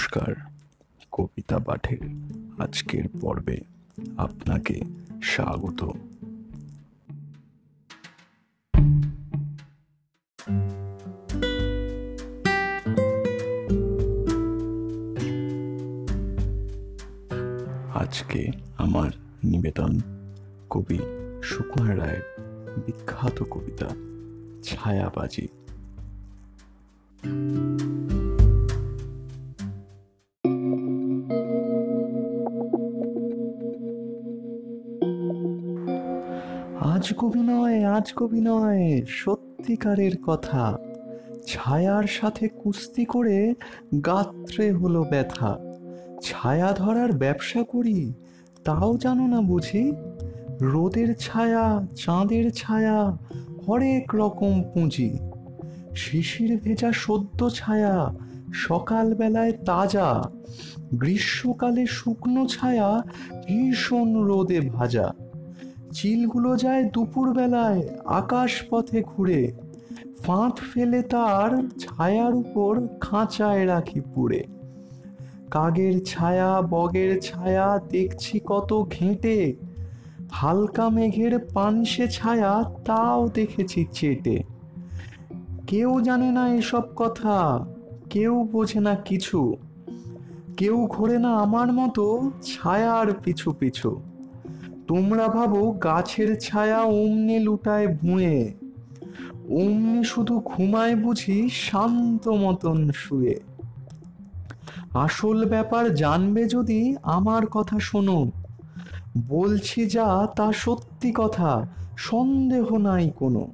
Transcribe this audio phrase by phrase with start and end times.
[0.00, 0.34] নমস্কার,
[1.12, 2.02] কবিতা পাঠের
[2.58, 3.58] আজকের পর্বে
[4.16, 4.80] আপনাকে
[5.22, 5.80] স্বাগত।
[17.94, 19.10] আজকে আমার
[19.44, 20.00] নিবেদন
[20.70, 20.98] কবি
[21.42, 22.24] সুকুমার রায়ের
[22.86, 23.88] বিখ্যাত কবিতা,
[24.62, 25.48] ছায়াবাজি।
[36.80, 40.78] আজ কবি নয়, আজ কবি নয়, সত্যিকারের কথা।
[41.46, 43.54] ছায়ার সাথে কুস্তি করে
[44.06, 45.58] গাত্রে হলো ব্যথা।
[46.22, 48.12] ছায়া ধরার ব্যবসা করি,
[48.64, 49.92] তাও জানো না বুঝি?
[50.60, 53.18] রোদের ছায়া, চাঁদের ছায়া,
[53.68, 55.18] হরেক রকম পুঁজি।
[55.96, 58.14] শিশির ভেজা সদ্য ছায়া,
[58.52, 60.22] সকালবেলায় তাজা।
[60.94, 63.02] গ্রীষ্মকালে শুকনো ছায়া,
[63.46, 65.14] ভীষণ রোদে ভাজা।
[65.92, 69.52] চিলগুলো যায় দুপুর বেলায় আকাশ পথে ঘুরে।
[70.20, 74.44] ফাঁদ ফেলে তার ছায়ার উপর খাঁচায় রাখি পুড়ে।
[75.50, 79.56] কাগের ছায়া, বগের ছায়া, দেখছি কত ঘেঁটে।
[80.32, 84.42] হালকা মেঘের পানসে ছায়া, তাও দেখেছি চেটে।
[85.66, 87.66] কেউ জানে না এসব কথা,
[88.10, 89.56] কেউ বোঝে না কিছু।
[90.56, 94.09] কেউ ঘোরে না আমার মতো ছায়ার পিছু পিছু।
[94.90, 98.54] তোমরা ভাবো গাছের ছায়া অমনি লুটায় ভুঁয়ে।
[99.48, 103.40] অমনি শুধু ঘুমায় বুঝি শান্ত মতন শুয়ে।
[104.94, 108.30] আসল ব্যাপার জানবে যদি আমার কথা শোনো।
[109.28, 113.48] বলছি যা তা সত্যি কথা, সন্দেহ নাই কোনো।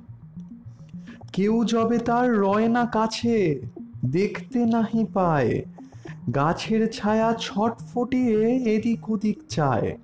[1.33, 3.61] কেউ যবে তার রয় না কাছে,
[4.07, 5.63] দেখতে নাহি পায়।
[6.35, 9.97] গাছের ছায়া ছটফটিয়ে এদিক ওদিক চায়।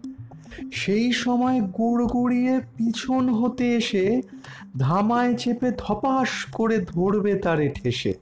[0.72, 4.22] সেই সময় গুড় গুড়িয়ে পিছন হতে এসে
[4.78, 8.14] ধামায় চেপে ধপাস করে ধরবে তারে ঠেসে।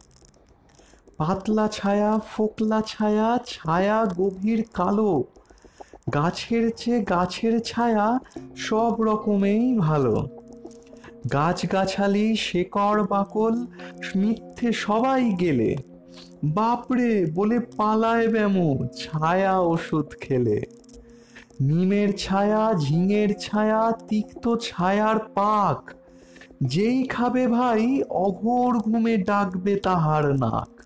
[1.16, 5.24] পাতলা ছায়া, ফোকলা ছায়া ছায়া গভীর কালো।
[6.14, 8.18] গাছের চেয়ে গাছের ছায়া
[8.56, 10.28] সব রকমেই ভালো।
[11.32, 13.66] গাছগাছালি, শেকড়, বাকল,
[14.16, 15.76] মিথ্যে সবাই গেলে।
[16.44, 20.60] বাপরে, বলে পালায় ব্যামো, ছায়া ওষুধ খেলে।
[21.60, 25.92] নিমের ছায়া, ঝিঙের ছায়া, তিক্ত ছায়ার পাক।
[26.62, 30.84] যেই খাবে ভাই, অঘোর ঘুমে ডাকবে তাহার নাক।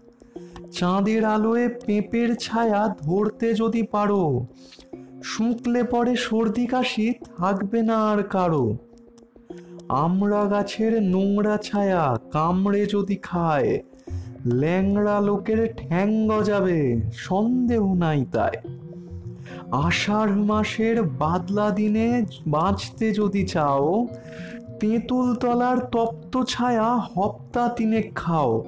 [0.73, 4.47] চাঁদের আলোয় পেঁপের ছায়া ধরতে যদি পারো,
[5.23, 8.77] শুকলে পরে সর্দি কাশি থাকবে না আর কারও।
[9.89, 13.81] আমরা গাছের নোংরা ছায়া কামড়ে যদি খায়,
[14.47, 18.74] ল্যাংড়া লোকের ঠ্যাং গজাবে, সন্দেহ নাই তাই।
[19.73, 24.07] আষাঢ় মাসের বাদলা দিনে বাঁচতে যদি চাও,
[24.81, 28.65] তেঁতুল তলার তপ্ত ছায়া হপ্তা তিনে খাও।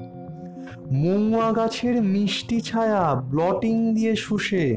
[0.93, 4.77] মৌয়া গাছের মিষ্টি ছায়া ব্লটিং দিয়ে শুষে,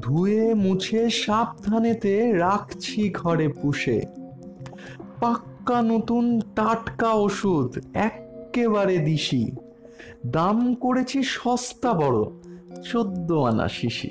[0.00, 4.02] ধুয়ে মুছে সাবধানেতে রাখছি ঘরে পুষে।
[5.20, 9.52] পাক্কা নতুন টাটকা ওষুধ এক্কেবারে দিশি।
[10.26, 12.24] দাম করেছি সস্তা বড়,
[12.82, 14.10] চোদ্দ আনা শিশি।